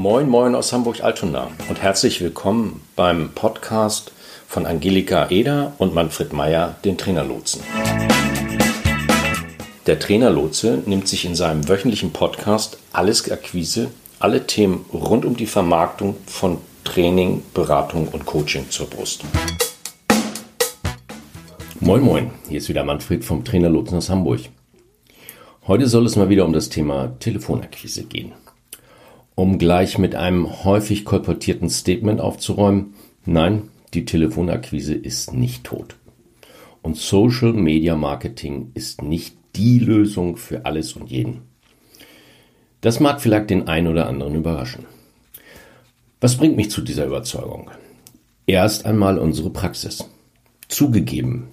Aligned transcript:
Moin, 0.00 0.28
moin 0.28 0.54
aus 0.54 0.72
Hamburg-Altona 0.72 1.50
und 1.68 1.82
herzlich 1.82 2.20
willkommen 2.20 2.82
beim 2.94 3.30
Podcast 3.34 4.12
von 4.46 4.64
Angelika 4.64 5.28
Eder 5.28 5.72
und 5.78 5.92
Manfred 5.92 6.32
Meyer, 6.32 6.76
den 6.84 6.96
Trainerlotsen. 6.96 7.62
Der 9.88 9.98
Trainerlotse 9.98 10.84
nimmt 10.86 11.08
sich 11.08 11.24
in 11.24 11.34
seinem 11.34 11.68
wöchentlichen 11.68 12.12
Podcast 12.12 12.78
Alles 12.92 13.28
Akquise, 13.28 13.90
alle 14.20 14.46
Themen 14.46 14.84
rund 14.92 15.24
um 15.24 15.36
die 15.36 15.46
Vermarktung 15.46 16.14
von 16.26 16.58
Training, 16.84 17.42
Beratung 17.52 18.06
und 18.06 18.24
Coaching 18.24 18.70
zur 18.70 18.86
Brust. 18.86 19.24
Moin, 21.80 22.02
moin, 22.02 22.30
hier 22.48 22.58
ist 22.58 22.68
wieder 22.68 22.84
Manfred 22.84 23.24
vom 23.24 23.44
Trainerlotsen 23.44 23.98
aus 23.98 24.10
Hamburg. 24.10 24.42
Heute 25.66 25.88
soll 25.88 26.06
es 26.06 26.14
mal 26.14 26.28
wieder 26.28 26.44
um 26.44 26.52
das 26.52 26.68
Thema 26.68 27.18
Telefonakquise 27.18 28.04
gehen. 28.04 28.32
Um 29.38 29.56
gleich 29.56 29.98
mit 29.98 30.16
einem 30.16 30.64
häufig 30.64 31.04
kolportierten 31.04 31.70
Statement 31.70 32.20
aufzuräumen, 32.20 32.94
nein, 33.24 33.68
die 33.94 34.04
Telefonakquise 34.04 34.94
ist 34.94 35.32
nicht 35.32 35.62
tot. 35.62 35.94
Und 36.82 36.96
Social 36.96 37.52
Media 37.52 37.94
Marketing 37.94 38.72
ist 38.74 39.00
nicht 39.00 39.36
die 39.54 39.78
Lösung 39.78 40.36
für 40.36 40.66
alles 40.66 40.94
und 40.94 41.08
jeden. 41.08 41.42
Das 42.80 42.98
mag 42.98 43.20
vielleicht 43.20 43.50
den 43.50 43.68
einen 43.68 43.86
oder 43.86 44.08
anderen 44.08 44.34
überraschen. 44.34 44.86
Was 46.20 46.36
bringt 46.36 46.56
mich 46.56 46.72
zu 46.72 46.80
dieser 46.80 47.06
Überzeugung? 47.06 47.70
Erst 48.48 48.86
einmal 48.86 49.18
unsere 49.18 49.50
Praxis. 49.50 50.04
Zugegeben, 50.66 51.46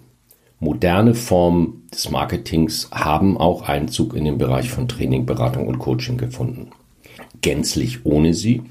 moderne 0.59 1.13
Formen 1.13 1.83
des 1.93 2.09
Marketings 2.09 2.89
haben 2.89 3.37
auch 3.37 3.61
Einzug 3.61 4.15
in 4.15 4.25
den 4.25 4.39
Bereich 4.39 4.71
von 4.71 4.87
Training, 4.87 5.27
Beratung 5.27 5.67
und 5.67 5.77
Coaching 5.77 6.17
gefunden. 6.17 6.71
Gänzlich 7.45 8.07
ohne 8.07 8.33
sie 8.33 8.63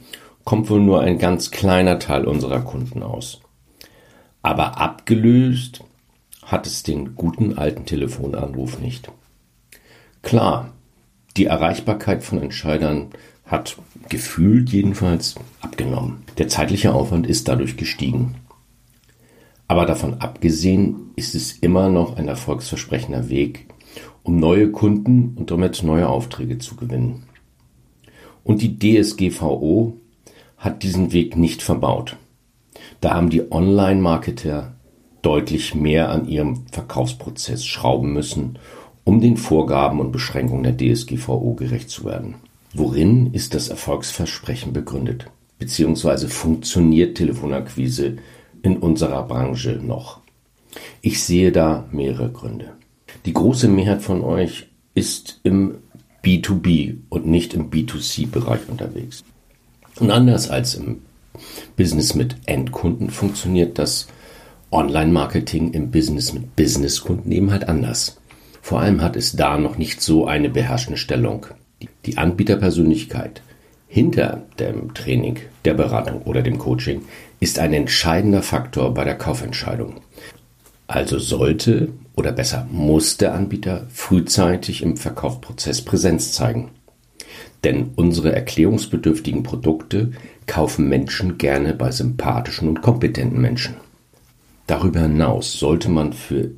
kommt 0.42 0.68
wohl 0.68 0.80
nur 0.80 1.00
ein 1.00 1.20
ganz 1.20 1.52
kleiner 1.52 2.00
Teil 2.00 2.24
unserer 2.24 2.58
Kunden 2.62 3.04
aus. 3.04 3.40
Aber 4.42 4.80
abgelöst 4.80 5.84
hat 6.42 6.66
es 6.66 6.82
den 6.82 7.14
guten 7.14 7.56
alten 7.56 7.86
Telefonanruf 7.86 8.80
nicht. 8.80 9.12
Klar, 10.22 10.72
die 11.36 11.44
Erreichbarkeit 11.44 12.24
von 12.24 12.42
Entscheidern 12.42 13.10
hat 13.46 13.76
gefühlt 14.08 14.70
jedenfalls 14.70 15.36
abgenommen. 15.60 16.24
Der 16.38 16.48
zeitliche 16.48 16.94
Aufwand 16.94 17.28
ist 17.28 17.46
dadurch 17.46 17.76
gestiegen. 17.76 18.34
Aber 19.68 19.86
davon 19.86 20.14
abgesehen 20.14 21.12
ist 21.14 21.36
es 21.36 21.52
immer 21.52 21.90
noch 21.90 22.16
ein 22.16 22.26
erfolgsversprechender 22.26 23.28
Weg, 23.28 23.68
um 24.24 24.40
neue 24.40 24.72
Kunden 24.72 25.36
und 25.36 25.52
damit 25.52 25.84
neue 25.84 26.08
Aufträge 26.08 26.58
zu 26.58 26.74
gewinnen. 26.74 27.28
Und 28.44 28.62
die 28.62 28.78
DSGVO 28.78 29.94
hat 30.58 30.82
diesen 30.82 31.12
Weg 31.12 31.36
nicht 31.36 31.62
verbaut. 31.62 32.16
Da 33.00 33.14
haben 33.14 33.30
die 33.30 33.50
Online-Marketer 33.50 34.74
deutlich 35.22 35.74
mehr 35.74 36.10
an 36.10 36.28
ihrem 36.28 36.66
Verkaufsprozess 36.70 37.64
schrauben 37.64 38.12
müssen, 38.12 38.58
um 39.04 39.20
den 39.20 39.36
Vorgaben 39.36 40.00
und 40.00 40.12
Beschränkungen 40.12 40.62
der 40.62 40.76
DSGVO 40.76 41.54
gerecht 41.54 41.90
zu 41.90 42.04
werden. 42.04 42.36
Worin 42.74 43.32
ist 43.32 43.54
das 43.54 43.68
Erfolgsversprechen 43.68 44.72
begründet? 44.72 45.26
Beziehungsweise 45.58 46.28
funktioniert 46.28 47.16
Telefonakquise 47.16 48.16
in 48.62 48.76
unserer 48.78 49.22
Branche 49.22 49.80
noch? 49.82 50.20
Ich 51.00 51.22
sehe 51.22 51.52
da 51.52 51.86
mehrere 51.92 52.30
Gründe. 52.30 52.72
Die 53.24 53.32
große 53.32 53.68
Mehrheit 53.68 54.02
von 54.02 54.22
euch 54.22 54.66
ist 54.94 55.40
im 55.44 55.76
B2B 56.24 56.96
und 57.10 57.26
nicht 57.26 57.54
im 57.54 57.70
B2C-Bereich 57.70 58.68
unterwegs. 58.68 59.22
Und 60.00 60.10
anders 60.10 60.50
als 60.50 60.74
im 60.74 61.02
Business 61.76 62.14
mit 62.14 62.36
Endkunden 62.46 63.10
funktioniert 63.10 63.78
das 63.78 64.08
Online-Marketing 64.72 65.72
im 65.72 65.90
Business 65.90 66.32
mit 66.32 66.56
Businesskunden 66.56 67.30
eben 67.30 67.52
halt 67.52 67.68
anders. 67.68 68.18
Vor 68.60 68.80
allem 68.80 69.02
hat 69.02 69.14
es 69.14 69.36
da 69.36 69.58
noch 69.58 69.78
nicht 69.78 70.00
so 70.00 70.26
eine 70.26 70.48
beherrschende 70.48 70.96
Stellung. 70.96 71.46
Die 72.06 72.18
Anbieterpersönlichkeit 72.18 73.42
hinter 73.86 74.42
dem 74.58 74.94
Training, 74.94 75.38
der 75.64 75.74
Beratung 75.74 76.22
oder 76.22 76.42
dem 76.42 76.58
Coaching 76.58 77.02
ist 77.38 77.58
ein 77.58 77.72
entscheidender 77.72 78.42
Faktor 78.42 78.94
bei 78.94 79.04
der 79.04 79.16
Kaufentscheidung. 79.16 80.00
Also 80.86 81.18
sollte 81.18 81.90
oder 82.16 82.32
besser 82.32 82.66
muss 82.70 83.16
der 83.16 83.34
Anbieter 83.34 83.86
frühzeitig 83.90 84.82
im 84.82 84.96
Verkaufsprozess 84.96 85.82
Präsenz 85.82 86.32
zeigen. 86.32 86.70
Denn 87.64 87.90
unsere 87.96 88.32
erklärungsbedürftigen 88.32 89.42
Produkte 89.42 90.12
kaufen 90.46 90.88
Menschen 90.88 91.38
gerne 91.38 91.74
bei 91.74 91.90
sympathischen 91.90 92.68
und 92.68 92.82
kompetenten 92.82 93.40
Menschen. 93.40 93.76
Darüber 94.66 95.00
hinaus 95.00 95.58
sollte 95.58 95.88
man 95.88 96.12
für 96.12 96.50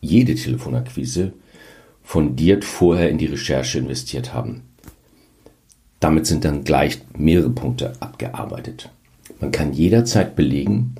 jede 0.00 0.34
Telefonakquise 0.34 1.32
fundiert 2.02 2.64
vorher 2.64 3.10
in 3.10 3.18
die 3.18 3.26
Recherche 3.26 3.78
investiert 3.78 4.34
haben. 4.34 4.62
Damit 6.00 6.26
sind 6.26 6.44
dann 6.44 6.64
gleich 6.64 7.00
mehrere 7.16 7.50
Punkte 7.50 7.92
abgearbeitet. 8.00 8.90
Man 9.38 9.52
kann 9.52 9.72
jederzeit 9.72 10.34
belegen, 10.34 10.94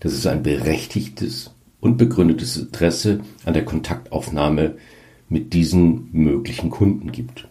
dass 0.00 0.12
es 0.12 0.26
ein 0.26 0.42
berechtigtes 0.42 1.50
und 1.86 1.96
begründetes 1.96 2.56
Interesse 2.58 3.20
an 3.44 3.54
der 3.54 3.64
Kontaktaufnahme 3.64 4.76
mit 5.28 5.54
diesen 5.54 6.08
möglichen 6.12 6.70
Kunden 6.70 7.10
gibt. 7.10 7.48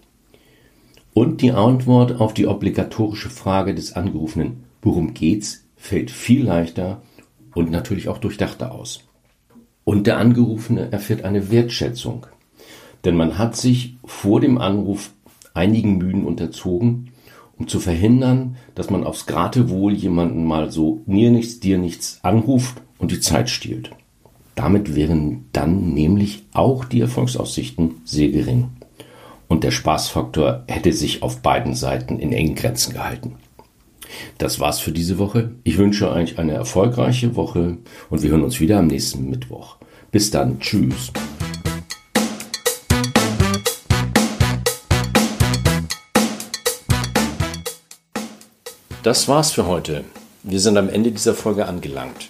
Und 1.14 1.42
die 1.42 1.52
Antwort 1.52 2.20
auf 2.20 2.34
die 2.34 2.46
obligatorische 2.46 3.30
Frage 3.30 3.74
des 3.74 3.94
Angerufenen, 3.94 4.64
worum 4.82 5.14
geht's, 5.14 5.66
fällt 5.76 6.12
viel 6.12 6.46
leichter 6.46 7.02
und 7.54 7.72
natürlich 7.72 8.10
auch 8.10 8.20
durchdachter 8.20 8.72
aus. 8.72 9.04
Und 9.84 10.08
der 10.08 10.18
Angerufene 10.18 10.92
erfährt 10.92 11.24
eine 11.24 11.50
Wertschätzung 11.52 12.28
denn 13.06 13.16
man 13.16 13.38
hat 13.38 13.56
sich 13.56 13.96
vor 14.04 14.42
dem 14.42 14.58
Anruf 14.58 15.12
einigen 15.54 15.98
Mühen 15.98 16.26
unterzogen, 16.26 17.12
um 17.58 17.68
zu 17.68 17.80
verhindern, 17.80 18.58
dass 18.74 18.90
man 18.90 19.06
aufs 19.06 19.28
Gratewohl 19.28 19.94
jemanden 19.94 20.44
mal 20.46 20.72
so 20.72 21.02
mir 21.06 21.32
nichts, 21.32 21.60
dir 21.60 21.78
nichts 21.78 22.20
anruft 22.24 22.82
und 22.98 23.12
die 23.12 23.22
Zeit 23.22 23.50
stiehlt. 23.50 23.92
Damit 24.56 24.96
wären 24.96 25.50
dann 25.52 25.94
nämlich 25.94 26.44
auch 26.54 26.86
die 26.86 27.02
Erfolgsaussichten 27.02 28.02
sehr 28.06 28.30
gering. 28.30 28.70
Und 29.48 29.64
der 29.64 29.72
Spaßfaktor 29.72 30.64
hätte 30.68 30.94
sich 30.94 31.22
auf 31.22 31.42
beiden 31.42 31.76
Seiten 31.76 32.20
in 32.20 32.32
engen 32.32 32.56
Grenzen 32.56 32.94
gehalten. 32.94 33.36
Das 34.38 34.60
war's 34.60 34.80
für 34.80 34.92
diese 34.92 35.18
Woche. 35.18 35.52
Ich 35.64 35.78
wünsche 35.78 36.10
euch 36.10 36.40
eine 36.40 36.54
erfolgreiche 36.54 37.36
Woche 37.36 37.78
und 38.10 38.24
wir 38.24 38.30
hören 38.30 38.44
uns 38.44 38.60
wieder 38.60 38.80
am 38.80 38.88
nächsten 38.88 39.30
Mittwoch. 39.30 39.76
Bis 40.12 40.32
dann. 40.32 40.60
Tschüss. 40.60 41.12
Das 49.04 49.28
war's 49.28 49.52
für 49.52 49.68
heute. 49.68 50.04
Wir 50.44 50.60
sind 50.60 50.78
am 50.78 50.90
Ende 50.90 51.12
dieser 51.12 51.36
Folge 51.36 51.68
angelangt. 51.68 52.30